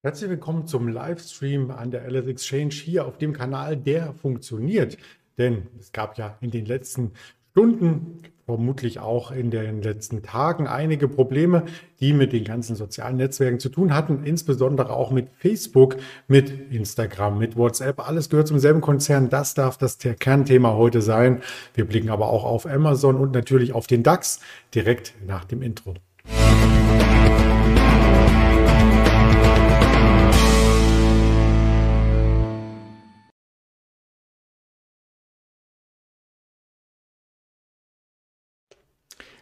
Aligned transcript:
Herzlich 0.00 0.30
willkommen 0.30 0.68
zum 0.68 0.86
Livestream 0.86 1.72
an 1.72 1.90
der 1.90 2.08
LS 2.08 2.28
Exchange 2.28 2.70
hier 2.70 3.04
auf 3.04 3.18
dem 3.18 3.32
Kanal, 3.32 3.76
der 3.76 4.12
funktioniert. 4.12 4.96
Denn 5.38 5.66
es 5.80 5.90
gab 5.90 6.16
ja 6.16 6.38
in 6.40 6.52
den 6.52 6.66
letzten 6.66 7.10
Stunden, 7.50 8.22
vermutlich 8.46 9.00
auch 9.00 9.32
in 9.32 9.50
den 9.50 9.82
letzten 9.82 10.22
Tagen 10.22 10.68
einige 10.68 11.08
Probleme, 11.08 11.64
die 11.98 12.12
mit 12.12 12.32
den 12.32 12.44
ganzen 12.44 12.76
sozialen 12.76 13.16
Netzwerken 13.16 13.58
zu 13.58 13.70
tun 13.70 13.92
hatten, 13.92 14.22
insbesondere 14.22 14.92
auch 14.92 15.10
mit 15.10 15.30
Facebook, 15.36 15.96
mit 16.28 16.48
Instagram, 16.70 17.36
mit 17.36 17.56
WhatsApp. 17.56 17.98
Alles 17.98 18.30
gehört 18.30 18.46
zum 18.46 18.60
selben 18.60 18.80
Konzern. 18.80 19.30
Das 19.30 19.54
darf 19.54 19.78
das 19.78 19.98
Kernthema 19.98 20.74
heute 20.74 21.02
sein. 21.02 21.42
Wir 21.74 21.86
blicken 21.86 22.10
aber 22.10 22.28
auch 22.28 22.44
auf 22.44 22.66
Amazon 22.66 23.16
und 23.16 23.32
natürlich 23.32 23.72
auf 23.72 23.88
den 23.88 24.04
DAX 24.04 24.38
direkt 24.72 25.14
nach 25.26 25.44
dem 25.44 25.60
Intro. 25.60 25.94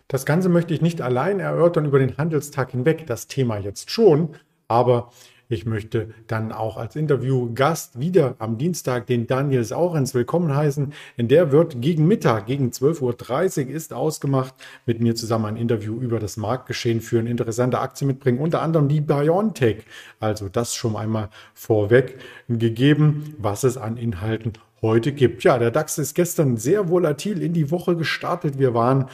Das 0.08 0.24
Ganze 0.24 0.48
möchte 0.48 0.72
ich 0.72 0.82
nicht 0.82 1.02
allein 1.02 1.40
erörtern 1.40 1.84
über 1.84 1.98
den 1.98 2.16
Handelstag 2.16 2.70
hinweg, 2.70 3.08
das 3.08 3.26
Thema 3.26 3.58
jetzt 3.58 3.90
schon, 3.90 4.36
aber 4.68 5.10
ich 5.48 5.66
möchte 5.66 6.10
dann 6.28 6.52
auch 6.52 6.76
als 6.76 6.94
Interviewgast 6.94 7.98
wieder 7.98 8.36
am 8.38 8.56
Dienstag 8.56 9.08
den 9.08 9.26
Daniel 9.26 9.64
Saurens 9.64 10.14
willkommen 10.14 10.54
heißen. 10.54 10.92
Denn 11.18 11.26
der 11.26 11.50
wird 11.50 11.80
gegen 11.80 12.06
Mittag, 12.06 12.46
gegen 12.46 12.70
12.30 12.70 13.66
Uhr 13.66 13.70
ist 13.72 13.92
ausgemacht, 13.92 14.54
mit 14.86 15.00
mir 15.00 15.16
zusammen 15.16 15.46
ein 15.46 15.56
Interview 15.56 16.00
über 16.00 16.20
das 16.20 16.36
Marktgeschehen 16.36 17.00
führen, 17.00 17.26
interessante 17.26 17.80
Aktien 17.80 18.06
mitbringen, 18.06 18.38
unter 18.38 18.62
anderem 18.62 18.88
die 18.88 19.00
BioNTech. 19.00 19.84
Also 20.20 20.48
das 20.48 20.74
schon 20.74 20.96
einmal 20.96 21.30
vorweg 21.54 22.18
gegeben, 22.48 23.34
was 23.38 23.64
es 23.64 23.76
an 23.76 23.96
Inhalten 23.96 24.52
heute 24.82 25.12
gibt. 25.12 25.42
Ja, 25.44 25.58
der 25.58 25.70
DAX 25.70 25.98
ist 25.98 26.14
gestern 26.14 26.56
sehr 26.56 26.88
volatil 26.88 27.42
in 27.42 27.52
die 27.52 27.70
Woche 27.70 27.96
gestartet. 27.96 28.58
Wir 28.58 28.74
waren 28.74 29.06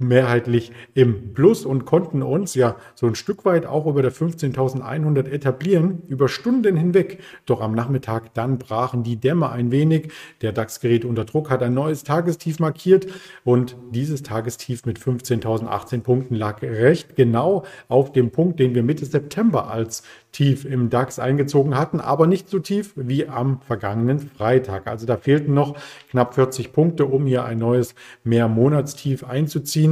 mehrheitlich 0.00 0.72
im 0.94 1.34
Plus 1.34 1.64
und 1.64 1.84
konnten 1.84 2.22
uns 2.22 2.54
ja 2.54 2.76
so 2.94 3.06
ein 3.06 3.14
Stück 3.14 3.44
weit 3.44 3.66
auch 3.66 3.86
über 3.86 4.02
der 4.02 4.12
15.100 4.12 5.28
etablieren, 5.28 6.02
über 6.08 6.28
Stunden 6.28 6.76
hinweg. 6.76 7.20
Doch 7.46 7.60
am 7.60 7.74
Nachmittag 7.74 8.34
dann 8.34 8.58
brachen 8.58 9.02
die 9.02 9.16
Dämme 9.16 9.50
ein 9.50 9.70
wenig. 9.70 10.12
Der 10.42 10.52
DAX 10.52 10.80
gerät 10.80 11.04
unter 11.04 11.24
Druck, 11.24 11.50
hat 11.50 11.62
ein 11.62 11.74
neues 11.74 12.04
Tagestief 12.04 12.58
markiert 12.58 13.06
und 13.44 13.76
dieses 13.90 14.22
Tagestief 14.22 14.86
mit 14.86 14.98
15.018 14.98 16.00
Punkten 16.00 16.34
lag 16.34 16.62
recht 16.62 17.16
genau 17.16 17.64
auf 17.88 18.12
dem 18.12 18.30
Punkt, 18.30 18.58
den 18.58 18.74
wir 18.74 18.82
Mitte 18.82 19.04
September 19.04 19.70
als 19.70 20.02
tief 20.32 20.64
im 20.64 20.90
DAX 20.90 21.18
eingezogen 21.18 21.76
hatten, 21.76 22.00
aber 22.00 22.26
nicht 22.26 22.48
so 22.48 22.60
tief 22.60 22.92
wie 22.94 23.28
am 23.28 23.60
vergangenen 23.62 24.20
Freitag. 24.20 24.86
Also 24.86 25.06
da 25.06 25.16
fehlten 25.16 25.54
noch 25.54 25.76
knapp 26.10 26.34
40 26.34 26.72
Punkte, 26.72 27.06
um 27.06 27.26
hier 27.26 27.44
ein 27.44 27.58
neues 27.58 27.94
Mehrmonatstief 28.24 29.24
einzuziehen. 29.24 29.89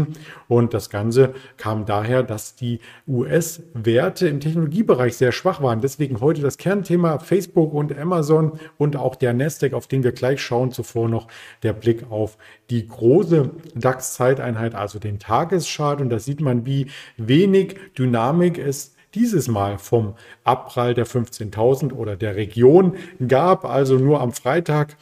Und 0.49 0.75
das 0.75 0.91
Ganze 0.91 1.35
kam 1.57 1.87
daher, 1.87 2.23
dass 2.23 2.55
die 2.55 2.81
US-Werte 3.07 4.29
im 4.29 4.41
Technologiebereich 4.41 5.17
sehr 5.17 5.33
schwach 5.33 5.63
waren. 5.63 5.81
Deswegen 5.81 6.21
heute 6.21 6.43
das 6.43 6.59
Kernthema 6.59 7.19
Facebook 7.19 7.75
und 7.75 7.97
Amazon 7.97 8.59
und 8.77 8.97
auch 8.97 9.17
der 9.17 9.33
Nasdaq, 9.33 9.73
auf 9.75 9.87
den 9.87 10.05
wir 10.05 10.13
gleich 10.13 10.41
schauen. 10.41 10.73
Zuvor 10.73 11.09
noch 11.09 11.29
der 11.63 11.73
Blick 11.73 12.11
auf 12.11 12.39
die 12.71 12.87
große 12.87 13.51
DAX-Zeiteinheit, 13.75 14.75
also 14.75 14.99
den 14.99 15.19
Tageschart. 15.19 16.01
Und 16.01 16.11
da 16.11 16.19
sieht 16.19 16.41
man, 16.41 16.67
wie 16.67 16.87
wenig 17.17 17.77
Dynamik 17.97 18.59
es 18.59 18.95
dieses 19.15 19.49
Mal 19.49 19.79
vom 19.79 20.15
Abprall 20.45 20.95
der 20.95 21.07
15.000 21.07 21.93
oder 21.93 22.17
der 22.17 22.37
Region 22.37 22.97
gab. 23.27 23.65
Also 23.65 23.97
nur 23.97 24.21
am 24.21 24.33
Freitag 24.33 24.97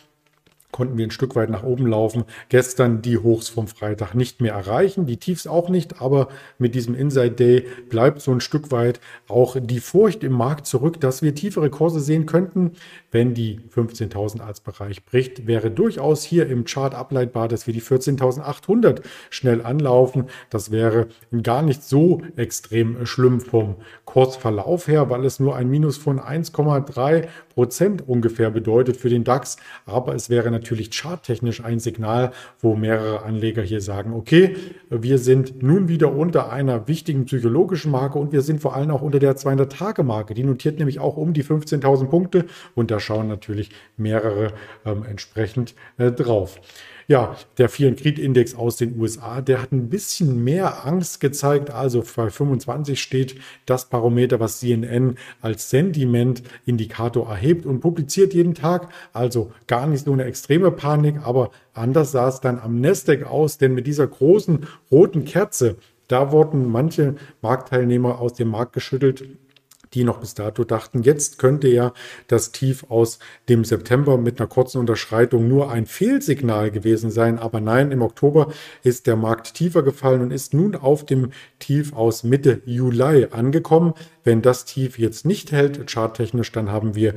konnten 0.76 0.98
wir 0.98 1.06
ein 1.06 1.10
Stück 1.10 1.34
weit 1.36 1.48
nach 1.48 1.62
oben 1.62 1.86
laufen. 1.86 2.24
Gestern 2.50 3.00
die 3.00 3.16
Hochs 3.16 3.48
vom 3.48 3.66
Freitag 3.66 4.14
nicht 4.14 4.42
mehr 4.42 4.52
erreichen, 4.52 5.06
die 5.06 5.16
Tiefs 5.16 5.46
auch 5.46 5.70
nicht, 5.70 6.02
aber 6.02 6.28
mit 6.58 6.74
diesem 6.74 6.94
Inside 6.94 7.30
Day 7.30 7.64
bleibt 7.88 8.20
so 8.20 8.30
ein 8.30 8.42
Stück 8.42 8.70
weit 8.72 9.00
auch 9.26 9.56
die 9.58 9.80
Furcht 9.80 10.22
im 10.22 10.32
Markt 10.32 10.66
zurück, 10.66 11.00
dass 11.00 11.22
wir 11.22 11.34
tiefere 11.34 11.70
Kurse 11.70 12.00
sehen 12.00 12.26
könnten. 12.26 12.72
Wenn 13.10 13.32
die 13.32 13.58
15.000 13.74 14.42
als 14.42 14.60
Bereich 14.60 15.02
bricht, 15.06 15.46
wäre 15.46 15.70
durchaus 15.70 16.22
hier 16.22 16.46
im 16.46 16.66
Chart 16.66 16.94
ableitbar, 16.94 17.48
dass 17.48 17.66
wir 17.66 17.72
die 17.72 17.80
14.800 17.80 19.00
schnell 19.30 19.62
anlaufen. 19.62 20.24
Das 20.50 20.70
wäre 20.70 21.06
gar 21.42 21.62
nicht 21.62 21.84
so 21.84 22.20
extrem 22.36 23.06
schlimm 23.06 23.40
vom 23.40 23.76
Kursverlauf 24.04 24.88
her, 24.88 25.08
weil 25.08 25.24
es 25.24 25.40
nur 25.40 25.56
ein 25.56 25.70
Minus 25.70 25.96
von 25.96 26.20
1,3 26.20 27.28
Prozent 27.54 28.06
ungefähr 28.06 28.50
bedeutet 28.50 28.98
für 28.98 29.08
den 29.08 29.24
DAX. 29.24 29.56
Aber 29.86 30.14
es 30.14 30.28
wäre 30.28 30.50
natürlich 30.50 30.65
charttechnisch 30.74 31.64
ein 31.64 31.78
Signal, 31.78 32.32
wo 32.60 32.76
mehrere 32.76 33.22
Anleger 33.22 33.62
hier 33.62 33.80
sagen, 33.80 34.12
okay, 34.12 34.56
wir 34.90 35.18
sind 35.18 35.62
nun 35.62 35.88
wieder 35.88 36.12
unter 36.12 36.50
einer 36.50 36.88
wichtigen 36.88 37.26
psychologischen 37.26 37.90
Marke 37.90 38.18
und 38.18 38.32
wir 38.32 38.42
sind 38.42 38.60
vor 38.60 38.74
allem 38.74 38.90
auch 38.90 39.02
unter 39.02 39.18
der 39.18 39.36
200-Tage-Marke. 39.36 40.34
Die 40.34 40.44
notiert 40.44 40.78
nämlich 40.78 40.98
auch 40.98 41.16
um 41.16 41.32
die 41.32 41.44
15.000 41.44 42.06
Punkte 42.06 42.46
und 42.74 42.90
da 42.90 43.00
schauen 43.00 43.28
natürlich 43.28 43.70
mehrere 43.96 44.52
ähm, 44.84 45.04
entsprechend 45.08 45.74
äh, 45.98 46.10
drauf. 46.10 46.60
Ja, 47.08 47.36
der 47.56 47.68
Fear 47.68 47.90
and 47.90 48.00
Index 48.00 48.56
aus 48.56 48.78
den 48.78 48.98
USA, 48.98 49.40
der 49.40 49.62
hat 49.62 49.70
ein 49.70 49.88
bisschen 49.88 50.42
mehr 50.42 50.84
Angst 50.84 51.20
gezeigt. 51.20 51.70
Also 51.70 52.02
bei 52.16 52.30
25 52.30 53.00
steht 53.00 53.36
das 53.64 53.84
Barometer, 53.84 54.40
was 54.40 54.58
CNN 54.58 55.16
als 55.40 55.70
Sentiment-Indikator 55.70 57.28
erhebt 57.28 57.64
und 57.64 57.78
publiziert 57.78 58.34
jeden 58.34 58.54
Tag. 58.54 58.88
Also 59.12 59.52
gar 59.68 59.86
nicht 59.86 60.04
so 60.04 60.12
eine 60.12 60.24
extreme 60.24 60.72
Panik, 60.72 61.24
aber 61.24 61.52
anders 61.74 62.10
sah 62.10 62.28
es 62.28 62.40
dann 62.40 62.58
am 62.58 62.80
Nasdaq 62.80 63.22
aus, 63.22 63.56
denn 63.56 63.74
mit 63.74 63.86
dieser 63.86 64.08
großen 64.08 64.66
roten 64.90 65.24
Kerze, 65.24 65.76
da 66.08 66.32
wurden 66.32 66.68
manche 66.68 67.14
Marktteilnehmer 67.40 68.18
aus 68.20 68.34
dem 68.34 68.48
Markt 68.48 68.72
geschüttelt 68.72 69.22
die 69.94 70.04
noch 70.04 70.18
bis 70.18 70.34
dato 70.34 70.64
dachten, 70.64 71.02
jetzt 71.02 71.38
könnte 71.38 71.68
ja 71.68 71.92
das 72.28 72.52
Tief 72.52 72.86
aus 72.88 73.18
dem 73.48 73.64
September 73.64 74.18
mit 74.18 74.40
einer 74.40 74.48
kurzen 74.48 74.78
Unterschreitung 74.78 75.48
nur 75.48 75.70
ein 75.70 75.86
Fehlsignal 75.86 76.70
gewesen 76.70 77.10
sein. 77.10 77.38
Aber 77.38 77.60
nein, 77.60 77.92
im 77.92 78.02
Oktober 78.02 78.52
ist 78.82 79.06
der 79.06 79.16
Markt 79.16 79.54
tiefer 79.54 79.82
gefallen 79.82 80.22
und 80.22 80.30
ist 80.30 80.54
nun 80.54 80.74
auf 80.74 81.04
dem 81.06 81.30
Tief 81.58 81.94
aus 81.94 82.24
Mitte 82.24 82.62
Juli 82.64 83.28
angekommen. 83.30 83.94
Wenn 84.24 84.42
das 84.42 84.64
Tief 84.64 84.98
jetzt 84.98 85.24
nicht 85.24 85.52
hält, 85.52 85.90
charttechnisch, 85.90 86.50
dann 86.50 86.72
haben 86.72 86.94
wir 86.94 87.14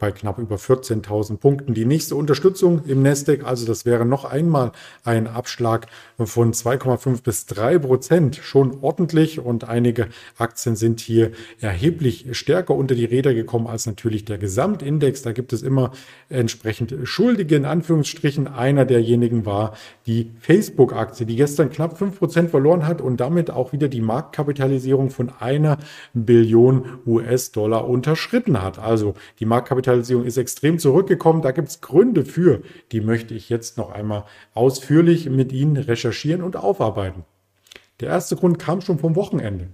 bei 0.00 0.10
knapp 0.10 0.38
über 0.38 0.56
14.000 0.56 1.36
Punkten. 1.36 1.74
Die 1.74 1.84
nächste 1.84 2.16
Unterstützung 2.16 2.82
im 2.86 3.02
Nasdaq, 3.02 3.44
also 3.44 3.66
das 3.66 3.84
wäre 3.84 4.04
noch 4.04 4.24
einmal 4.24 4.72
ein 5.04 5.28
Abschlag 5.28 5.86
von 6.18 6.52
2,5 6.52 7.22
bis 7.22 7.46
3 7.46 7.78
Prozent, 7.78 8.36
schon 8.36 8.78
ordentlich 8.80 9.38
und 9.38 9.68
einige 9.68 10.08
Aktien 10.38 10.74
sind 10.74 11.00
hier 11.00 11.30
erheblich 11.60 12.26
stärker 12.32 12.74
unter 12.74 12.94
die 12.94 13.04
Räder 13.04 13.34
gekommen 13.34 13.66
als 13.66 13.86
natürlich 13.86 14.24
der 14.24 14.38
Gesamtindex. 14.38 15.22
Da 15.22 15.32
gibt 15.32 15.52
es 15.52 15.62
immer 15.62 15.92
entsprechend 16.30 16.94
Schuldige 17.04 17.56
in 17.56 17.66
Anführungsstrichen. 17.66 18.48
Einer 18.48 18.86
derjenigen 18.86 19.44
war 19.44 19.74
die 20.06 20.30
Facebook-Aktie, 20.40 21.26
die 21.26 21.36
gestern 21.36 21.70
knapp 21.70 21.98
5 21.98 22.18
Prozent 22.18 22.50
verloren 22.50 22.86
hat 22.86 23.02
und 23.02 23.18
damit 23.20 23.50
auch 23.50 23.72
wieder 23.72 23.88
die 23.88 24.00
Marktkapitalisierung 24.00 25.10
von 25.10 25.30
einer 25.40 25.76
Billion 26.14 27.00
US-Dollar 27.06 27.86
unterschritten 27.86 28.62
hat. 28.62 28.78
Also 28.78 29.14
die 29.40 29.44
Marktkapitalisierung 29.44 29.89
Digitalisierung 29.90 30.24
ist 30.24 30.36
extrem 30.36 30.78
zurückgekommen. 30.78 31.42
Da 31.42 31.50
gibt 31.50 31.68
es 31.68 31.80
Gründe 31.80 32.24
für. 32.24 32.62
Die 32.92 33.00
möchte 33.00 33.34
ich 33.34 33.48
jetzt 33.48 33.76
noch 33.76 33.90
einmal 33.90 34.24
ausführlich 34.54 35.28
mit 35.28 35.52
Ihnen 35.52 35.76
recherchieren 35.76 36.42
und 36.42 36.56
aufarbeiten. 36.56 37.24
Der 38.00 38.08
erste 38.08 38.36
Grund 38.36 38.58
kam 38.58 38.80
schon 38.80 38.98
vom 38.98 39.16
Wochenende. 39.16 39.68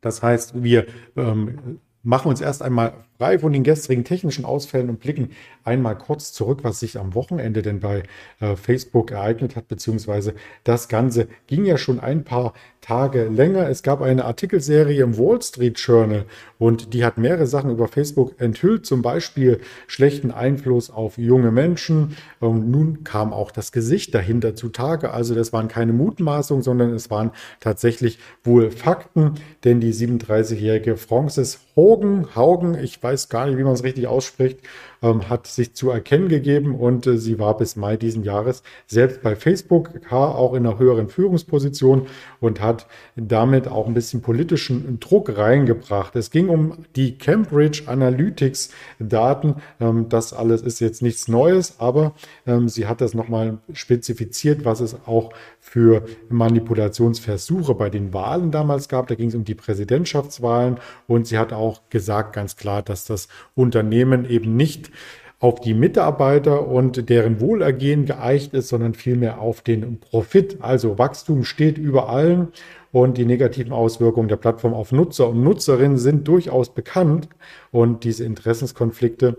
Das 0.00 0.22
heißt, 0.22 0.62
wir 0.62 0.86
ähm, 1.16 1.80
machen 2.02 2.28
uns 2.28 2.40
erst 2.40 2.62
einmal 2.62 2.94
frei 3.22 3.38
von 3.38 3.52
den 3.52 3.62
gestrigen 3.62 4.02
technischen 4.02 4.44
Ausfällen 4.44 4.90
und 4.90 4.98
blicken 4.98 5.30
einmal 5.62 5.96
kurz 5.96 6.32
zurück, 6.32 6.64
was 6.64 6.80
sich 6.80 6.98
am 6.98 7.14
Wochenende 7.14 7.62
denn 7.62 7.78
bei 7.78 8.02
äh, 8.40 8.56
Facebook 8.56 9.12
ereignet 9.12 9.54
hat, 9.54 9.68
beziehungsweise 9.68 10.34
das 10.64 10.88
Ganze 10.88 11.28
ging 11.46 11.64
ja 11.64 11.78
schon 11.78 12.00
ein 12.00 12.24
paar 12.24 12.52
Tage 12.80 13.28
länger. 13.28 13.68
Es 13.68 13.84
gab 13.84 14.02
eine 14.02 14.24
Artikelserie 14.24 15.04
im 15.04 15.16
Wall 15.16 15.40
Street 15.40 15.78
Journal 15.78 16.24
und 16.58 16.94
die 16.94 17.04
hat 17.04 17.16
mehrere 17.16 17.46
Sachen 17.46 17.70
über 17.70 17.86
Facebook 17.86 18.34
enthüllt, 18.40 18.86
zum 18.86 19.02
Beispiel 19.02 19.60
schlechten 19.86 20.32
Einfluss 20.32 20.90
auf 20.90 21.16
junge 21.16 21.52
Menschen. 21.52 22.16
Und 22.40 22.70
nun 22.72 23.04
kam 23.04 23.32
auch 23.32 23.52
das 23.52 23.70
Gesicht 23.70 24.12
dahinter 24.16 24.56
zutage. 24.56 25.12
Also 25.12 25.36
das 25.36 25.52
waren 25.52 25.68
keine 25.68 25.92
Mutmaßungen, 25.92 26.64
sondern 26.64 26.92
es 26.92 27.08
waren 27.08 27.30
tatsächlich 27.60 28.18
wohl 28.42 28.72
Fakten, 28.72 29.34
denn 29.62 29.80
die 29.80 29.94
37-jährige 29.94 30.96
Frances 30.96 31.60
Hogan, 31.76 32.34
Haugen, 32.34 32.74
ich 32.74 33.00
weiß 33.00 33.11
weiß 33.12 33.28
gar 33.28 33.46
nicht, 33.46 33.58
wie 33.58 33.64
man 33.64 33.74
es 33.74 33.84
richtig 33.84 34.06
ausspricht, 34.06 34.60
ähm, 35.02 35.28
hat 35.28 35.46
sich 35.46 35.74
zu 35.74 35.90
erkennen 35.90 36.28
gegeben 36.28 36.74
und 36.74 37.06
äh, 37.06 37.18
sie 37.18 37.38
war 37.38 37.56
bis 37.56 37.76
Mai 37.76 37.96
diesen 37.96 38.24
Jahres 38.24 38.62
selbst 38.86 39.22
bei 39.22 39.36
Facebook, 39.36 39.90
auch 40.10 40.54
in 40.54 40.66
einer 40.66 40.78
höheren 40.78 41.08
Führungsposition 41.08 42.06
und 42.40 42.60
hat 42.60 42.86
damit 43.16 43.68
auch 43.68 43.86
ein 43.86 43.94
bisschen 43.94 44.22
politischen 44.22 45.00
Druck 45.00 45.36
reingebracht. 45.36 46.16
Es 46.16 46.30
ging 46.30 46.48
um 46.48 46.84
die 46.96 47.18
Cambridge 47.18 47.82
Analytics 47.86 48.70
Daten. 48.98 49.56
Ähm, 49.80 50.08
das 50.08 50.32
alles 50.32 50.62
ist 50.62 50.80
jetzt 50.80 51.02
nichts 51.02 51.28
Neues, 51.28 51.76
aber 51.78 52.14
ähm, 52.46 52.68
sie 52.68 52.86
hat 52.86 53.00
das 53.00 53.14
nochmal 53.14 53.58
spezifiziert, 53.72 54.64
was 54.64 54.80
es 54.80 54.96
auch 55.06 55.32
für 55.64 56.04
Manipulationsversuche 56.28 57.74
bei 57.76 57.88
den 57.88 58.12
Wahlen 58.12 58.50
damals 58.50 58.88
gab. 58.88 59.06
Da 59.06 59.14
ging 59.14 59.28
es 59.28 59.34
um 59.36 59.44
die 59.44 59.54
Präsidentschaftswahlen 59.54 60.78
und 61.06 61.28
sie 61.28 61.38
hat 61.38 61.52
auch 61.52 61.88
gesagt 61.88 62.34
ganz 62.34 62.56
klar, 62.56 62.82
dass 62.82 63.04
das 63.04 63.28
Unternehmen 63.54 64.28
eben 64.28 64.56
nicht 64.56 64.90
auf 65.38 65.60
die 65.60 65.72
Mitarbeiter 65.74 66.66
und 66.66 67.08
deren 67.08 67.40
Wohlergehen 67.40 68.06
geeicht 68.06 68.54
ist, 68.54 68.68
sondern 68.68 68.94
vielmehr 68.94 69.40
auf 69.40 69.60
den 69.60 70.00
Profit. 70.00 70.58
Also 70.60 70.98
Wachstum 70.98 71.44
steht 71.44 71.78
über 71.78 72.08
allen 72.08 72.48
und 72.90 73.16
die 73.16 73.24
negativen 73.24 73.72
Auswirkungen 73.72 74.28
der 74.28 74.36
Plattform 74.36 74.74
auf 74.74 74.90
Nutzer 74.90 75.28
und 75.28 75.42
Nutzerinnen 75.44 75.96
sind 75.96 76.26
durchaus 76.26 76.74
bekannt 76.74 77.28
und 77.70 78.02
diese 78.02 78.24
Interessenskonflikte 78.24 79.38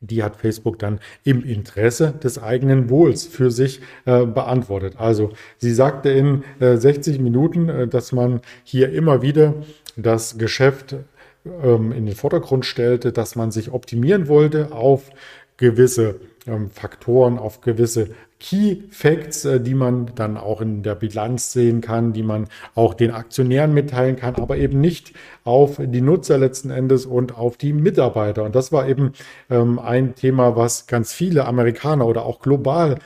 die 0.00 0.22
hat 0.22 0.36
Facebook 0.36 0.78
dann 0.78 1.00
im 1.24 1.44
Interesse 1.44 2.12
des 2.22 2.40
eigenen 2.40 2.88
Wohls 2.88 3.26
für 3.26 3.50
sich 3.50 3.80
äh, 4.04 4.26
beantwortet. 4.26 4.94
Also 4.98 5.30
sie 5.56 5.74
sagte 5.74 6.10
in 6.10 6.44
äh, 6.60 6.76
60 6.76 7.18
Minuten, 7.18 7.68
äh, 7.68 7.88
dass 7.88 8.12
man 8.12 8.40
hier 8.62 8.92
immer 8.92 9.22
wieder 9.22 9.54
das 9.96 10.38
Geschäft 10.38 10.96
ähm, 11.62 11.92
in 11.92 12.06
den 12.06 12.14
Vordergrund 12.14 12.64
stellte, 12.64 13.12
dass 13.12 13.34
man 13.34 13.50
sich 13.50 13.72
optimieren 13.72 14.28
wollte 14.28 14.72
auf 14.72 15.10
gewisse 15.58 16.20
ähm, 16.46 16.70
Faktoren, 16.70 17.38
auf 17.38 17.60
gewisse 17.60 18.08
Key 18.40 18.84
Facts, 18.90 19.44
äh, 19.44 19.60
die 19.60 19.74
man 19.74 20.12
dann 20.14 20.36
auch 20.36 20.60
in 20.60 20.82
der 20.82 20.94
Bilanz 20.94 21.52
sehen 21.52 21.80
kann, 21.80 22.12
die 22.12 22.22
man 22.22 22.46
auch 22.74 22.94
den 22.94 23.10
Aktionären 23.10 23.74
mitteilen 23.74 24.16
kann, 24.16 24.36
aber 24.36 24.56
eben 24.56 24.80
nicht 24.80 25.12
auf 25.44 25.78
die 25.78 26.00
Nutzer 26.00 26.38
letzten 26.38 26.70
Endes 26.70 27.04
und 27.04 27.36
auf 27.36 27.56
die 27.56 27.72
Mitarbeiter. 27.72 28.44
Und 28.44 28.54
das 28.54 28.72
war 28.72 28.88
eben 28.88 29.12
ähm, 29.50 29.78
ein 29.78 30.14
Thema, 30.14 30.56
was 30.56 30.86
ganz 30.86 31.12
viele 31.12 31.44
Amerikaner 31.44 32.06
oder 32.06 32.24
auch 32.24 32.40
global 32.40 32.98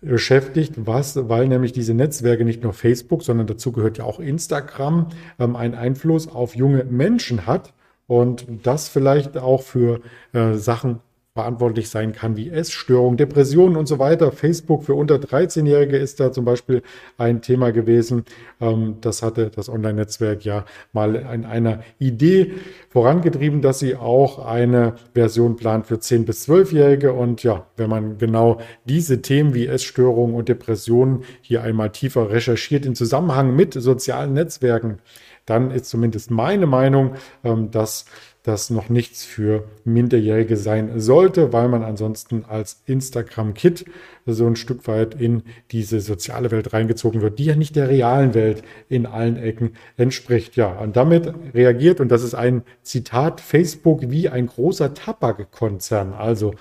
beschäftigt, 0.00 0.74
was, 0.76 1.28
weil 1.28 1.48
nämlich 1.48 1.72
diese 1.72 1.92
Netzwerke 1.92 2.44
nicht 2.44 2.62
nur 2.62 2.72
Facebook, 2.72 3.24
sondern 3.24 3.48
dazu 3.48 3.72
gehört 3.72 3.98
ja 3.98 4.04
auch 4.04 4.20
Instagram, 4.20 5.08
ähm, 5.40 5.56
einen 5.56 5.74
Einfluss 5.74 6.28
auf 6.28 6.54
junge 6.54 6.84
Menschen 6.84 7.46
hat 7.46 7.74
und 8.06 8.46
das 8.62 8.88
vielleicht 8.88 9.36
auch 9.36 9.62
für 9.62 10.00
äh, 10.32 10.54
Sachen 10.54 11.00
verantwortlich 11.38 11.88
sein 11.88 12.12
kann, 12.12 12.36
wie 12.36 12.50
Essstörungen, 12.50 13.16
Depressionen 13.16 13.76
und 13.76 13.86
so 13.86 14.00
weiter. 14.00 14.32
Facebook 14.32 14.82
für 14.82 14.94
unter 14.94 15.14
13-Jährige 15.14 15.96
ist 15.96 16.18
da 16.18 16.32
zum 16.32 16.44
Beispiel 16.44 16.82
ein 17.16 17.42
Thema 17.42 17.70
gewesen. 17.70 18.24
Ähm, 18.60 18.96
das 19.02 19.22
hatte 19.22 19.48
das 19.54 19.68
Online-Netzwerk 19.68 20.44
ja 20.44 20.64
mal 20.92 21.14
in 21.14 21.44
einer 21.44 21.84
Idee 22.00 22.54
vorangetrieben, 22.90 23.62
dass 23.62 23.78
sie 23.78 23.94
auch 23.94 24.44
eine 24.44 24.94
Version 25.14 25.54
plant 25.54 25.86
für 25.86 25.94
10- 25.94 26.24
bis 26.24 26.48
12-Jährige. 26.48 27.12
Und 27.12 27.44
ja, 27.44 27.66
wenn 27.76 27.88
man 27.88 28.18
genau 28.18 28.58
diese 28.84 29.22
Themen 29.22 29.54
wie 29.54 29.68
Essstörungen 29.68 30.34
und 30.34 30.48
Depressionen 30.48 31.22
hier 31.40 31.62
einmal 31.62 31.90
tiefer 31.90 32.30
recherchiert 32.30 32.84
in 32.84 32.96
Zusammenhang 32.96 33.54
mit 33.54 33.74
sozialen 33.74 34.32
Netzwerken, 34.32 34.98
dann 35.46 35.70
ist 35.70 35.86
zumindest 35.86 36.30
meine 36.30 36.66
Meinung, 36.66 37.14
ähm, 37.44 37.70
dass 37.70 38.06
das 38.42 38.70
noch 38.70 38.88
nichts 38.88 39.24
für 39.24 39.64
Minderjährige 39.84 40.56
sein 40.56 41.00
sollte, 41.00 41.52
weil 41.52 41.68
man 41.68 41.82
ansonsten 41.82 42.44
als 42.48 42.82
Instagram-Kid 42.86 43.84
so 44.26 44.46
ein 44.46 44.56
Stück 44.56 44.86
weit 44.86 45.20
in 45.20 45.42
diese 45.70 46.00
soziale 46.00 46.50
Welt 46.50 46.72
reingezogen 46.72 47.20
wird, 47.20 47.38
die 47.38 47.46
ja 47.46 47.56
nicht 47.56 47.76
der 47.76 47.88
realen 47.88 48.34
Welt 48.34 48.62
in 48.88 49.06
allen 49.06 49.36
Ecken 49.36 49.72
entspricht. 49.96 50.56
Ja, 50.56 50.78
und 50.78 50.96
damit 50.96 51.32
reagiert, 51.52 52.00
und 52.00 52.08
das 52.08 52.22
ist 52.22 52.34
ein 52.34 52.62
Zitat, 52.82 53.40
Facebook 53.40 54.10
wie 54.10 54.28
ein 54.28 54.46
großer 54.46 54.94
Tabakkonzern. 54.94 56.12
Also 56.12 56.54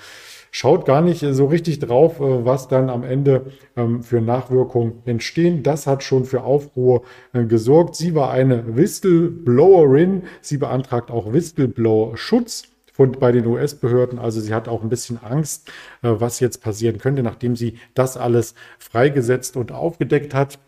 schaut 0.52 0.86
gar 0.86 1.02
nicht 1.02 1.26
so 1.32 1.46
richtig 1.46 1.80
drauf, 1.80 2.20
äh, 2.20 2.46
was 2.46 2.68
dann 2.68 2.90
am 2.90 3.04
Ende 3.04 3.48
ähm, 3.76 4.04
für 4.04 4.22
Nachwirkungen 4.22 5.02
entstehen. 5.06 5.64
Das 5.64 5.88
hat 5.88 6.04
schon 6.04 6.26
für 6.26 6.44
Aufruhr 6.44 7.04
äh, 7.34 7.46
gesorgt. 7.46 7.96
Sie 7.96 8.16
war 8.16 8.32
eine 8.32 8.76
Whistleblowerin. 8.76 10.24
Sie 10.42 10.58
beantragt 10.58 11.12
auch 11.12 11.32
Whistleblower-Schutz 11.32 12.64
von, 12.98 13.12
bei 13.12 13.32
den 13.32 13.46
US-Behörden. 13.46 14.18
Also 14.20 14.42
sie 14.42 14.54
hat 14.54 14.68
auch 14.68 14.82
ein 14.82 14.90
bisschen 14.90 15.20
Angst, 15.24 15.70
äh, 16.02 16.10
was 16.10 16.40
jetzt 16.40 16.62
passieren 16.62 16.98
könnte, 16.98 17.24
nachdem 17.24 17.56
sie 17.56 17.78
das 17.94 18.18
alles 18.18 18.56
freigesetzt 18.80 19.56
und 19.56 19.72
aufgedeckt 19.72 20.34
hat. 20.34 20.60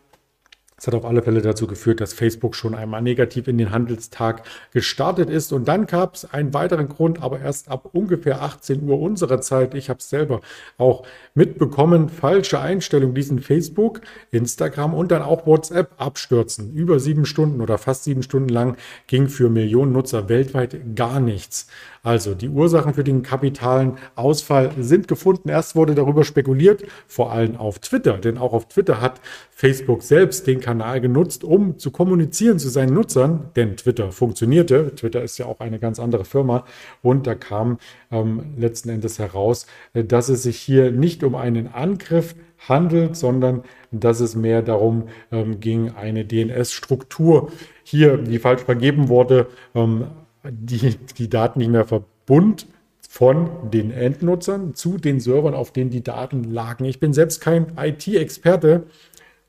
Es 0.80 0.86
hat 0.86 0.94
auf 0.94 1.04
alle 1.04 1.20
Fälle 1.20 1.42
dazu 1.42 1.66
geführt, 1.66 2.00
dass 2.00 2.14
Facebook 2.14 2.56
schon 2.56 2.74
einmal 2.74 3.02
negativ 3.02 3.48
in 3.48 3.58
den 3.58 3.70
Handelstag 3.70 4.44
gestartet 4.72 5.28
ist. 5.28 5.52
Und 5.52 5.68
dann 5.68 5.84
gab 5.84 6.14
es 6.14 6.24
einen 6.32 6.54
weiteren 6.54 6.88
Grund, 6.88 7.22
aber 7.22 7.38
erst 7.38 7.68
ab 7.68 7.90
ungefähr 7.92 8.40
18 8.40 8.88
Uhr 8.88 8.98
unserer 8.98 9.42
Zeit. 9.42 9.74
Ich 9.74 9.90
habe 9.90 9.98
es 9.98 10.08
selber 10.08 10.40
auch 10.78 11.02
mitbekommen. 11.34 12.08
Falsche 12.08 12.60
Einstellung, 12.60 13.12
diesen 13.12 13.40
Facebook, 13.40 14.00
Instagram 14.30 14.94
und 14.94 15.10
dann 15.10 15.20
auch 15.20 15.46
WhatsApp 15.46 15.90
abstürzen. 15.98 16.72
Über 16.72 16.98
sieben 16.98 17.26
Stunden 17.26 17.60
oder 17.60 17.76
fast 17.76 18.04
sieben 18.04 18.22
Stunden 18.22 18.48
lang 18.48 18.78
ging 19.06 19.28
für 19.28 19.50
Millionen 19.50 19.92
Nutzer 19.92 20.30
weltweit 20.30 20.96
gar 20.96 21.20
nichts. 21.20 21.66
Also 22.02 22.34
die 22.34 22.48
Ursachen 22.48 22.94
für 22.94 23.04
den 23.04 23.22
kapitalen 23.22 23.98
Ausfall 24.14 24.70
sind 24.78 25.06
gefunden. 25.06 25.50
Erst 25.50 25.76
wurde 25.76 25.94
darüber 25.94 26.24
spekuliert, 26.24 26.84
vor 27.06 27.30
allem 27.30 27.56
auf 27.56 27.78
Twitter, 27.78 28.18
denn 28.18 28.38
auch 28.38 28.52
auf 28.52 28.68
Twitter 28.68 29.00
hat 29.00 29.20
Facebook 29.50 30.02
selbst 30.02 30.46
den 30.46 30.60
Kanal 30.60 31.00
genutzt, 31.00 31.44
um 31.44 31.78
zu 31.78 31.90
kommunizieren 31.90 32.58
zu 32.58 32.70
seinen 32.70 32.94
Nutzern, 32.94 33.50
denn 33.54 33.76
Twitter 33.76 34.12
funktionierte. 34.12 34.94
Twitter 34.94 35.22
ist 35.22 35.36
ja 35.38 35.46
auch 35.46 35.60
eine 35.60 35.78
ganz 35.78 36.00
andere 36.00 36.24
Firma 36.24 36.64
und 37.02 37.26
da 37.26 37.34
kam 37.34 37.78
ähm, 38.10 38.54
letzten 38.56 38.88
Endes 38.88 39.18
heraus, 39.18 39.66
äh, 39.92 40.02
dass 40.02 40.30
es 40.30 40.42
sich 40.42 40.58
hier 40.58 40.90
nicht 40.92 41.22
um 41.22 41.34
einen 41.34 41.68
Angriff 41.68 42.34
handelt, 42.68 43.16
sondern 43.16 43.62
dass 43.90 44.20
es 44.20 44.34
mehr 44.34 44.62
darum 44.62 45.08
ähm, 45.32 45.60
ging, 45.60 45.90
eine 45.90 46.24
DNS-Struktur 46.24 47.50
hier, 47.82 48.18
die 48.18 48.38
falsch 48.38 48.62
vergeben 48.62 49.08
wurde, 49.08 49.48
ähm, 49.74 50.06
die, 50.48 50.96
die 51.18 51.28
Daten 51.28 51.58
nicht 51.58 51.70
mehr 51.70 51.84
verbund 51.84 52.66
von 53.08 53.70
den 53.70 53.90
Endnutzern 53.90 54.74
zu 54.74 54.96
den 54.96 55.20
Servern, 55.20 55.54
auf 55.54 55.72
denen 55.72 55.90
die 55.90 56.04
Daten 56.04 56.44
lagen. 56.44 56.84
Ich 56.84 57.00
bin 57.00 57.12
selbst 57.12 57.40
kein 57.40 57.72
IT-Experte, 57.76 58.84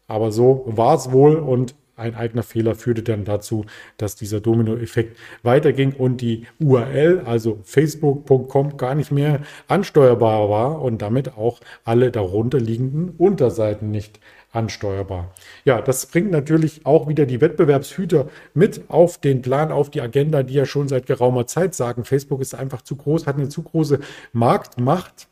aber 0.07 0.31
so 0.31 0.63
war 0.65 0.95
es 0.95 1.11
wohl 1.11 1.35
und 1.35 1.75
ein 1.95 2.15
eigener 2.15 2.41
Fehler 2.41 2.73
führte 2.73 3.03
dann 3.03 3.25
dazu, 3.25 3.65
dass 3.97 4.15
dieser 4.15 4.41
Dominoeffekt 4.41 5.17
weiterging 5.43 5.93
und 5.93 6.21
die 6.21 6.47
URL, 6.59 7.21
also 7.25 7.59
facebook.com, 7.63 8.77
gar 8.77 8.95
nicht 8.95 9.11
mehr 9.11 9.41
ansteuerbar 9.67 10.49
war 10.49 10.81
und 10.81 11.01
damit 11.01 11.37
auch 11.37 11.59
alle 11.83 12.09
darunter 12.09 12.59
liegenden 12.59 13.09
Unterseiten 13.11 13.91
nicht 13.91 14.19
ansteuerbar. 14.51 15.33
Ja, 15.65 15.81
das 15.81 16.05
bringt 16.05 16.31
natürlich 16.31 16.85
auch 16.85 17.07
wieder 17.07 17.25
die 17.25 17.41
Wettbewerbshüter 17.41 18.27
mit 18.53 18.89
auf 18.89 19.17
den 19.17 19.41
Plan, 19.41 19.71
auf 19.71 19.89
die 19.89 20.01
Agenda, 20.01 20.43
die 20.43 20.53
ja 20.53 20.65
schon 20.65 20.87
seit 20.87 21.05
geraumer 21.05 21.47
Zeit 21.47 21.73
sagen, 21.73 22.05
Facebook 22.05 22.41
ist 22.41 22.53
einfach 22.53 22.81
zu 22.81 22.95
groß, 22.95 23.27
hat 23.27 23.37
eine 23.37 23.49
zu 23.49 23.63
große 23.63 23.99
Marktmacht 24.33 25.27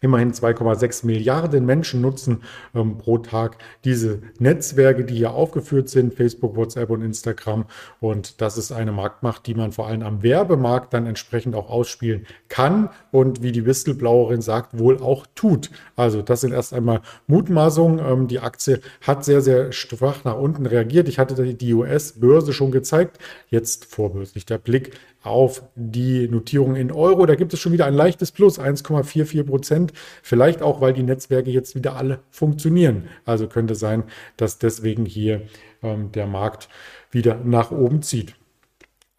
Immerhin 0.00 0.32
2,6 0.32 1.04
Milliarden 1.06 1.66
Menschen 1.66 2.00
nutzen 2.00 2.42
ähm, 2.72 2.98
pro 2.98 3.18
Tag 3.18 3.58
diese 3.84 4.20
Netzwerke, 4.38 5.04
die 5.04 5.16
hier 5.16 5.32
aufgeführt 5.32 5.88
sind, 5.88 6.14
Facebook, 6.14 6.54
WhatsApp 6.54 6.90
und 6.90 7.02
Instagram. 7.02 7.64
Und 7.98 8.40
das 8.40 8.58
ist 8.58 8.70
eine 8.70 8.92
Marktmacht, 8.92 9.46
die 9.46 9.54
man 9.54 9.72
vor 9.72 9.88
allem 9.88 10.02
am 10.02 10.22
Werbemarkt 10.22 10.94
dann 10.94 11.06
entsprechend 11.06 11.56
auch 11.56 11.68
ausspielen 11.68 12.26
kann 12.48 12.90
und 13.10 13.42
wie 13.42 13.50
die 13.50 13.66
Whistleblowerin 13.66 14.40
sagt, 14.40 14.78
wohl 14.78 14.98
auch 14.98 15.26
tut. 15.34 15.70
Also 15.96 16.22
das 16.22 16.42
sind 16.42 16.52
erst 16.52 16.72
einmal 16.74 17.00
Mutmaßungen. 17.26 17.98
Ähm, 17.98 18.28
die 18.28 18.38
Aktie 18.38 18.80
hat 19.00 19.24
sehr, 19.24 19.40
sehr 19.40 19.72
schwach 19.72 20.22
nach 20.22 20.36
unten 20.36 20.66
reagiert. 20.66 21.08
Ich 21.08 21.18
hatte 21.18 21.54
die 21.54 21.74
US-Börse 21.74 22.52
schon 22.52 22.70
gezeigt. 22.70 23.18
Jetzt 23.48 23.84
vorbörslich 23.84 24.46
der 24.46 24.58
Blick 24.58 24.92
auf 25.22 25.62
die 25.74 26.28
Notierung 26.28 26.76
in 26.76 26.92
Euro. 26.92 27.26
Da 27.26 27.34
gibt 27.34 27.52
es 27.52 27.60
schon 27.60 27.72
wieder 27.72 27.86
ein 27.86 27.94
leichtes 27.94 28.32
Plus, 28.32 28.58
1,44 28.58 29.44
Prozent. 29.44 29.92
Vielleicht 30.22 30.62
auch, 30.62 30.80
weil 30.80 30.92
die 30.92 31.02
Netzwerke 31.02 31.50
jetzt 31.50 31.74
wieder 31.74 31.96
alle 31.96 32.20
funktionieren. 32.30 33.08
Also 33.24 33.48
könnte 33.48 33.74
sein, 33.74 34.04
dass 34.36 34.58
deswegen 34.58 35.04
hier 35.04 35.42
ähm, 35.82 36.12
der 36.12 36.26
Markt 36.26 36.68
wieder 37.10 37.36
nach 37.42 37.70
oben 37.70 38.02
zieht. 38.02 38.34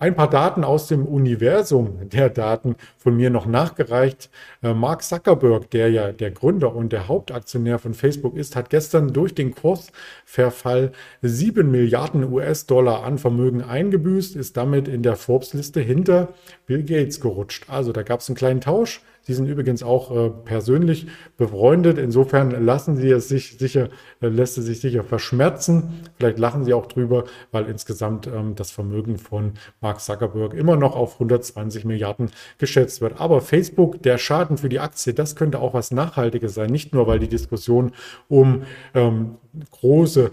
Ein 0.01 0.15
paar 0.15 0.29
Daten 0.29 0.63
aus 0.63 0.87
dem 0.87 1.05
Universum 1.05 2.07
der 2.07 2.29
Daten 2.29 2.77
von 2.97 3.17
mir 3.17 3.29
noch 3.29 3.45
nachgereicht. 3.45 4.29
Äh, 4.63 4.73
Mark 4.73 5.03
Zuckerberg, 5.03 5.69
der 5.71 5.91
ja 5.91 6.13
der 6.13 6.31
Gründer 6.31 6.73
und 6.73 6.93
der 6.93 7.09
Hauptaktionär 7.09 7.79
von 7.79 7.93
Facebook 7.93 8.37
ist, 8.37 8.55
hat 8.55 8.69
gestern 8.69 9.11
durch 9.11 9.35
den 9.35 9.53
Kursverfall 9.53 10.93
7 11.21 11.69
Milliarden 11.69 12.31
US-Dollar 12.31 13.03
an 13.03 13.17
Vermögen 13.17 13.61
eingebüßt, 13.61 14.37
ist 14.37 14.55
damit 14.55 14.87
in 14.87 15.03
der 15.03 15.17
Forbes-Liste 15.17 15.81
hinter 15.81 16.29
Bill 16.65 16.83
Gates 16.83 17.19
gerutscht. 17.19 17.65
Also 17.67 17.91
da 17.91 18.01
gab 18.01 18.21
es 18.21 18.29
einen 18.29 18.37
kleinen 18.37 18.61
Tausch. 18.61 19.01
Die 19.29 19.35
sind 19.35 19.45
übrigens 19.45 19.83
auch 19.83 20.09
äh, 20.09 20.31
persönlich 20.31 21.05
befreundet. 21.37 21.99
Insofern 21.99 22.49
lassen 22.65 22.97
sie 22.97 23.11
es 23.11 23.29
sich 23.29 23.59
sicher, 23.59 23.89
äh, 24.21 24.27
lässt 24.27 24.57
es 24.57 24.65
sich 24.65 24.81
sicher 24.81 25.03
verschmerzen. 25.03 26.01
Vielleicht 26.17 26.39
lachen 26.39 26.65
sie 26.65 26.73
auch 26.73 26.87
drüber, 26.87 27.25
weil 27.51 27.65
insgesamt 27.65 28.25
ähm, 28.25 28.55
das 28.55 28.71
Vermögen 28.71 29.19
von 29.19 29.53
Mark 29.81 30.01
Zuckerberg 30.01 30.55
immer 30.55 30.77
noch 30.77 30.95
auf 30.95 31.13
120 31.13 31.85
Milliarden 31.85 32.31
geschätzt 32.57 33.01
wird. 33.01 33.21
Aber 33.21 33.41
Facebook, 33.41 34.01
der 34.01 34.17
Schaden 34.17 34.57
für 34.57 34.67
die 34.67 34.79
Aktie, 34.79 35.13
das 35.13 35.35
könnte 35.35 35.59
auch 35.59 35.75
was 35.75 35.91
Nachhaltiges 35.91 36.55
sein. 36.55 36.71
Nicht 36.71 36.95
nur, 36.95 37.05
weil 37.05 37.19
die 37.19 37.29
Diskussion 37.29 37.91
um 38.29 38.63
ähm, 38.95 39.35
große 39.69 40.31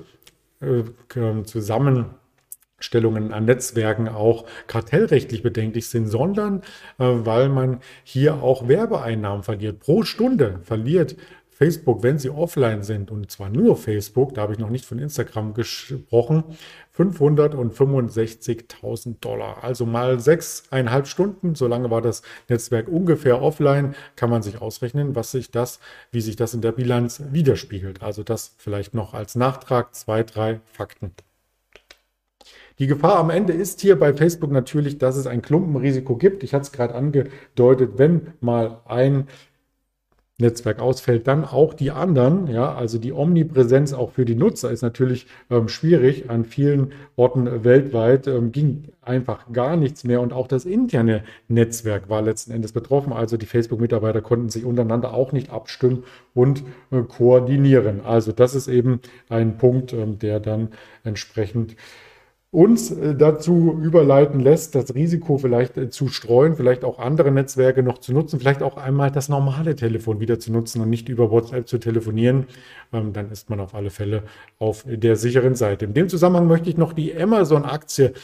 äh, 0.63 0.85
ähm, 1.17 1.45
zusammen 1.45 2.07
Stellungen 2.79 3.33
an 3.33 3.47
Netzwerken 3.47 4.09
auch 4.09 4.45
kartellrechtlich 4.67 5.43
bedenklich 5.43 5.89
sind, 5.89 6.07
sondern 6.07 6.61
äh, 6.99 7.05
weil 7.07 7.49
man 7.49 7.81
hier 8.05 8.43
auch 8.43 8.69
Werbeeinnahmen 8.69 9.43
verliert. 9.43 9.81
Pro 9.81 10.03
Stunde 10.03 10.61
verliert 10.63 11.17
Facebook, 11.57 12.03
wenn 12.03 12.19
sie 12.19 12.29
offline 12.29 12.83
sind, 12.83 13.11
und 13.11 13.31
zwar 13.31 13.49
nur 13.49 13.79
Facebook, 13.79 14.35
da 14.35 14.43
habe 14.43 14.53
ich 14.53 14.59
noch 14.59 14.69
nicht 14.69 14.85
von 14.85 14.99
Instagram 14.99 15.55
gesprochen, 15.55 16.45
565.000 16.95 19.21
Dollar. 19.21 19.65
Also 19.65 19.87
mal 19.87 20.21
sechseinhalb 20.21 21.07
Stunden, 21.07 21.55
so 21.55 21.67
lange 21.67 21.91
war 21.91 22.03
das 22.03 22.21
Netzwerk 22.51 22.89
ungefähr 22.89 23.41
offline, 23.41 23.95
kann 24.17 24.29
man 24.29 24.43
sich 24.43 24.61
ausrechnen, 24.61 25.17
was 25.17 25.31
sich 25.31 25.51
das, 25.51 25.81
wie 26.11 26.21
sich 26.21 26.37
das 26.37 26.53
in 26.53 26.61
der 26.61 26.73
Bilanz 26.73 27.23
widerspiegelt. 27.31 28.03
Also 28.03 28.23
das 28.23 28.55
vielleicht 28.59 28.93
noch 28.93 29.15
als 29.15 29.35
Nachtrag, 29.35 29.95
zwei, 29.95 30.25
drei 30.25 30.61
Fakten. 30.67 31.15
Die 32.79 32.87
Gefahr 32.87 33.17
am 33.17 33.31
Ende 33.31 33.55
ist 33.55 33.81
hier 33.81 33.99
bei 33.99 34.13
Facebook 34.13 34.51
natürlich, 34.51 34.99
dass 34.99 35.17
es 35.17 35.27
ein 35.27 35.41
Klumpenrisiko 35.41 36.17
gibt. 36.17 36.43
Ich 36.43 36.53
hatte 36.53 36.65
es 36.65 36.73
gerade 36.73 36.95
angedeutet, 36.95 37.93
wenn 37.97 38.35
mal 38.41 38.81
ein 38.85 39.29
Netzwerk 40.39 40.81
ausfällt, 40.81 41.27
dann 41.27 41.47
auch 41.47 41.73
die 41.73 41.91
anderen. 41.91 42.47
Ja, 42.49 42.75
also 42.75 42.99
die 42.99 43.15
Omnipräsenz 43.15 43.95
auch 43.95 44.11
für 44.11 44.27
die 44.27 44.35
Nutzer 44.35 44.71
ist 44.71 44.83
natürlich 44.83 45.27
ähm, 45.49 45.69
schwierig. 45.69 46.29
An 46.29 46.45
vielen 46.45 46.93
Orten 47.17 47.65
weltweit 47.65 48.27
ähm, 48.27 48.53
ging 48.53 48.89
einfach 49.01 49.51
gar 49.51 49.77
nichts 49.77 50.05
mehr 50.05 50.21
und 50.21 50.35
auch 50.35 50.47
das 50.47 50.67
interne 50.67 51.25
Netzwerk 51.49 52.11
war 52.11 52.21
letzten 52.21 52.53
Endes 52.53 52.73
betroffen. 52.73 53.15
Also 53.15 53.39
die 53.39 53.47
Facebook-Mitarbeiter 53.47 54.21
konnten 54.21 54.51
sich 54.51 54.67
untereinander 54.67 55.15
auch 55.15 55.33
nicht 55.33 55.49
abstimmen 55.49 56.05
und 56.35 56.65
äh, 56.91 57.01
koordinieren. 57.01 58.03
Also 58.05 58.33
das 58.33 58.55
ist 58.55 58.69
eben 58.69 59.01
ein 59.31 59.57
Punkt, 59.57 59.95
ähm, 59.95 60.19
der 60.19 60.39
dann 60.41 60.69
entsprechend 61.03 61.77
uns 62.57 62.91
äh, 62.91 63.15
dazu 63.15 63.79
überleiten 63.83 64.41
lässt, 64.41 64.75
das 64.75 64.95
Risiko 64.95 65.37
vielleicht 65.37 65.77
äh, 65.77 65.91
zu 65.91 66.09
streuen, 66.09 66.57
vielleicht 66.57 66.85
auch 66.85 66.99
andere 66.99 67.31
Netzwerke 67.31 67.83
noch 67.83 67.99
zu 67.99 68.15
nutzen, 68.15 68.41
vielleicht 68.41 68.63
auch 68.63 68.79
einmal 68.79 69.11
das 69.11 69.29
normale 69.29 69.77
Telefon 69.77 70.21
wieder 70.21 70.39
zu 70.39 70.51
nutzen 70.51 70.81
und 70.81 70.89
nicht 70.89 71.11
über 71.11 71.31
WhatsApp 71.31 71.69
zu 71.69 71.77
telefonieren, 71.77 72.47
ähm, 72.95 73.13
dann 73.13 73.31
ist 73.31 73.51
man 73.51 73.61
auf 73.61 73.75
alle 73.75 73.91
Fälle 73.91 74.23
auf 74.59 74.87
der 74.89 75.17
sicheren 75.17 75.55
Seite. 75.55 75.85
In 75.85 75.93
dem 75.93 76.09
Zusammenhang 76.09 76.47
möchte 76.47 76.71
ich 76.71 76.79
noch 76.79 76.95
die 76.95 77.15
Amazon-Aktie 77.15 78.15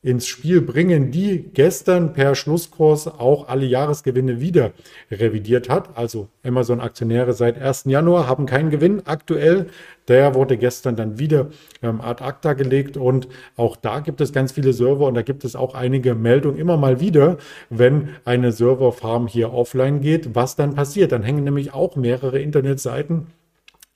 ins 0.00 0.28
Spiel 0.28 0.60
bringen, 0.60 1.10
die 1.10 1.50
gestern 1.52 2.12
per 2.12 2.36
Schlusskurs 2.36 3.08
auch 3.08 3.48
alle 3.48 3.66
Jahresgewinne 3.66 4.40
wieder 4.40 4.70
revidiert 5.10 5.68
hat. 5.68 5.96
Also 5.98 6.28
Amazon-Aktionäre 6.44 7.32
seit 7.32 7.60
1. 7.60 7.84
Januar 7.86 8.28
haben 8.28 8.46
keinen 8.46 8.70
Gewinn 8.70 9.02
aktuell. 9.06 9.66
Der 10.06 10.36
wurde 10.36 10.56
gestern 10.56 10.94
dann 10.94 11.18
wieder 11.18 11.48
ähm, 11.82 12.00
ad 12.00 12.22
acta 12.22 12.52
gelegt 12.52 12.96
und 12.96 13.28
auch 13.56 13.74
da 13.74 13.98
gibt 13.98 14.20
es 14.20 14.32
ganz 14.32 14.52
viele 14.52 14.72
Server 14.72 15.06
und 15.06 15.14
da 15.14 15.22
gibt 15.22 15.44
es 15.44 15.56
auch 15.56 15.74
einige 15.74 16.14
Meldungen 16.14 16.58
immer 16.58 16.76
mal 16.76 17.00
wieder, 17.00 17.36
wenn 17.68 18.10
eine 18.24 18.52
Serverfarm 18.52 19.26
hier 19.26 19.52
offline 19.52 20.00
geht, 20.00 20.34
was 20.36 20.54
dann 20.54 20.76
passiert. 20.76 21.10
Dann 21.10 21.24
hängen 21.24 21.42
nämlich 21.42 21.74
auch 21.74 21.96
mehrere 21.96 22.38
Internetseiten 22.40 23.26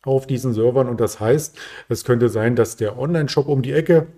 auf 0.04 0.26
diesen 0.26 0.52
Servern 0.52 0.88
und 0.88 1.00
das 1.00 1.20
heißt, 1.20 1.56
es 1.88 2.04
könnte 2.04 2.28
sein, 2.28 2.56
dass 2.56 2.76
der 2.76 2.98
Online-Shop 2.98 3.46
um 3.46 3.62
die 3.62 3.72
Ecke 3.72 4.08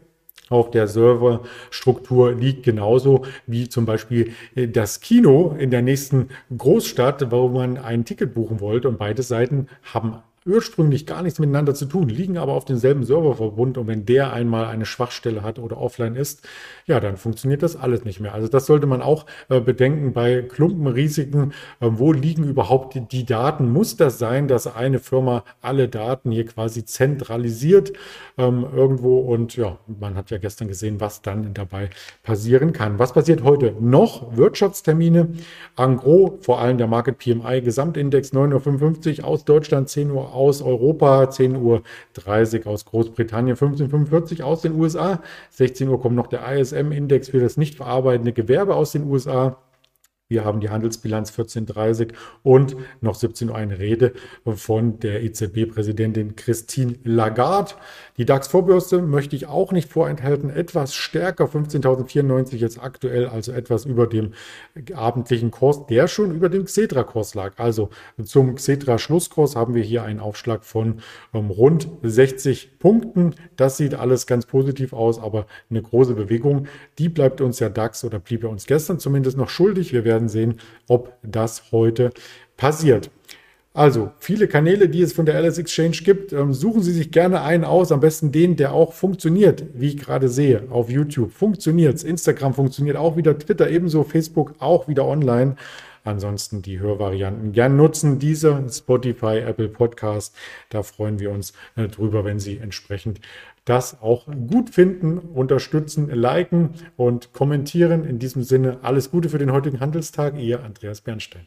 auf 0.50 0.70
der 0.70 0.86
Serverstruktur 0.86 2.32
liegt, 2.32 2.64
genauso 2.64 3.24
wie 3.46 3.68
zum 3.68 3.86
Beispiel 3.86 4.32
äh, 4.54 4.68
das 4.68 5.00
Kino 5.00 5.56
in 5.58 5.70
der 5.70 5.82
nächsten 5.82 6.28
Großstadt, 6.56 7.30
wo 7.30 7.48
man 7.48 7.78
ein 7.78 8.04
Ticket 8.04 8.34
buchen 8.34 8.60
wollte 8.60 8.88
und 8.88 8.98
beide 8.98 9.22
Seiten 9.22 9.68
haben 9.82 10.18
ursprünglich 10.46 11.06
gar 11.06 11.22
nichts 11.22 11.38
miteinander 11.38 11.74
zu 11.74 11.86
tun, 11.86 12.08
liegen 12.08 12.36
aber 12.36 12.52
auf 12.52 12.66
demselben 12.66 13.04
Serververbund 13.04 13.78
und 13.78 13.86
wenn 13.86 14.04
der 14.04 14.32
einmal 14.34 14.66
eine 14.66 14.84
Schwachstelle 14.84 15.42
hat 15.42 15.58
oder 15.58 15.78
offline 15.78 16.16
ist, 16.16 16.46
ja, 16.86 17.00
dann 17.00 17.16
funktioniert 17.16 17.62
das 17.62 17.76
alles 17.76 18.04
nicht 18.04 18.20
mehr. 18.20 18.34
Also 18.34 18.48
das 18.48 18.66
sollte 18.66 18.86
man 18.86 19.00
auch 19.00 19.24
äh, 19.48 19.60
bedenken 19.60 20.12
bei 20.12 20.42
Klumpenrisiken. 20.42 21.54
Äh, 21.80 21.88
wo 21.92 22.12
liegen 22.12 22.44
überhaupt 22.44 22.94
die, 22.94 23.00
die, 23.00 23.24
Daten? 23.24 23.72
Muss 23.72 23.96
das 23.96 24.18
sein, 24.18 24.46
dass 24.46 24.66
eine 24.66 24.98
Firma 24.98 25.44
alle 25.62 25.88
Daten 25.88 26.30
hier 26.30 26.44
quasi 26.44 26.84
zentralisiert 26.84 27.94
ähm, 28.36 28.66
irgendwo? 28.70 29.20
Und 29.20 29.56
ja, 29.56 29.78
man 29.86 30.14
hat 30.14 30.30
ja 30.30 30.36
gestern 30.36 30.68
gesehen, 30.68 31.00
was 31.00 31.22
dann 31.22 31.54
dabei 31.54 31.88
passieren 32.22 32.74
kann. 32.74 32.98
Was 32.98 33.14
passiert 33.14 33.42
heute 33.44 33.74
noch? 33.80 34.36
Wirtschaftstermine. 34.36 35.28
Angro, 35.74 36.38
vor 36.42 36.60
allem 36.60 36.76
der 36.76 36.86
Market 36.86 37.18
PMI, 37.18 37.62
Gesamtindex 37.62 38.34
9.55 38.34 39.20
Uhr 39.20 39.24
aus 39.24 39.46
Deutschland, 39.46 39.88
10 39.88 40.10
Uhr 40.10 40.33
aus 40.34 40.62
Europa, 40.62 41.24
10.30 41.24 42.66
Uhr 42.66 42.72
aus 42.72 42.84
Großbritannien, 42.84 43.56
15.45 43.56 44.40
Uhr 44.40 44.46
aus 44.46 44.62
den 44.62 44.78
USA, 44.78 45.22
16 45.50 45.88
Uhr 45.88 46.00
kommt 46.00 46.16
noch 46.16 46.26
der 46.26 46.46
ISM-Index 46.52 47.30
für 47.30 47.40
das 47.40 47.56
nicht 47.56 47.76
verarbeitende 47.76 48.32
Gewerbe 48.32 48.74
aus 48.74 48.92
den 48.92 49.04
USA. 49.04 49.56
Wir 50.30 50.42
haben 50.42 50.60
die 50.60 50.70
Handelsbilanz 50.70 51.32
1430 51.32 52.16
und 52.42 52.76
noch 53.02 53.14
17 53.14 53.50
Uhr 53.50 53.56
eine 53.56 53.78
Rede 53.78 54.14
von 54.46 54.98
der 54.98 55.22
EZB-Präsidentin 55.22 56.34
Christine 56.34 56.94
Lagarde. 57.04 57.74
Die 58.16 58.24
DAX-Vorbörse 58.24 59.02
möchte 59.02 59.36
ich 59.36 59.48
auch 59.48 59.70
nicht 59.70 59.92
vorenthalten. 59.92 60.48
Etwas 60.48 60.94
stärker, 60.94 61.44
15.094 61.44 62.56
jetzt 62.56 62.82
aktuell, 62.82 63.26
also 63.26 63.52
etwas 63.52 63.84
über 63.84 64.06
dem 64.06 64.32
abendlichen 64.94 65.50
Kurs, 65.50 65.84
der 65.88 66.08
schon 66.08 66.34
über 66.34 66.48
dem 66.48 66.64
Xetra-Kurs 66.64 67.34
lag. 67.34 67.58
Also 67.58 67.90
zum 68.22 68.54
Xetra-Schlusskurs 68.54 69.56
haben 69.56 69.74
wir 69.74 69.82
hier 69.82 70.04
einen 70.04 70.20
Aufschlag 70.20 70.64
von 70.64 71.00
ähm, 71.34 71.50
rund 71.50 71.88
60 72.02 72.78
Punkten. 72.78 73.34
Das 73.56 73.76
sieht 73.76 73.94
alles 73.94 74.26
ganz 74.26 74.46
positiv 74.46 74.94
aus, 74.94 75.18
aber 75.18 75.46
eine 75.68 75.82
große 75.82 76.14
Bewegung, 76.14 76.66
die 76.98 77.10
bleibt 77.10 77.42
uns 77.42 77.58
ja 77.58 77.68
DAX 77.68 78.04
oder 78.04 78.20
blieb 78.20 78.42
er 78.42 78.48
uns 78.48 78.64
gestern 78.64 78.98
zumindest 78.98 79.36
noch 79.36 79.50
schuldig. 79.50 79.92
Wir 79.92 80.04
werden 80.04 80.13
sehen, 80.28 80.60
ob 80.88 81.12
das 81.22 81.72
heute 81.72 82.10
passiert. 82.56 83.10
Also 83.76 84.12
viele 84.20 84.46
Kanäle, 84.46 84.88
die 84.88 85.02
es 85.02 85.12
von 85.12 85.26
der 85.26 85.34
LS 85.40 85.58
Exchange 85.58 85.96
gibt, 86.04 86.32
ähm, 86.32 86.54
suchen 86.54 86.84
Sie 86.84 86.92
sich 86.92 87.10
gerne 87.10 87.42
einen 87.42 87.64
aus, 87.64 87.90
am 87.90 87.98
besten 87.98 88.30
den, 88.30 88.54
der 88.54 88.72
auch 88.72 88.92
funktioniert, 88.92 89.64
wie 89.74 89.88
ich 89.88 89.96
gerade 89.96 90.28
sehe. 90.28 90.62
Auf 90.70 90.90
YouTube 90.90 91.32
funktioniert 91.32 92.04
Instagram 92.04 92.54
funktioniert 92.54 92.96
auch 92.96 93.16
wieder, 93.16 93.36
Twitter 93.36 93.68
ebenso, 93.68 94.04
Facebook 94.04 94.54
auch 94.60 94.86
wieder 94.86 95.04
online. 95.04 95.56
Ansonsten 96.04 96.62
die 96.62 96.78
Hörvarianten 96.78 97.52
gern 97.52 97.76
nutzen. 97.76 98.18
Diese 98.20 98.62
Spotify, 98.70 99.38
Apple 99.38 99.68
Podcast, 99.68 100.36
da 100.68 100.84
freuen 100.84 101.18
wir 101.18 101.32
uns 101.32 101.52
äh, 101.74 101.88
drüber, 101.88 102.24
wenn 102.24 102.38
Sie 102.38 102.58
entsprechend 102.58 103.20
das 103.64 104.00
auch 104.02 104.26
gut 104.26 104.70
finden, 104.70 105.18
unterstützen, 105.18 106.10
liken 106.10 106.70
und 106.96 107.32
kommentieren. 107.32 108.04
In 108.04 108.18
diesem 108.18 108.42
Sinne 108.42 108.78
alles 108.82 109.10
Gute 109.10 109.28
für 109.28 109.38
den 109.38 109.52
heutigen 109.52 109.80
Handelstag. 109.80 110.38
Ihr 110.38 110.62
Andreas 110.62 111.00
Bernstein. 111.00 111.46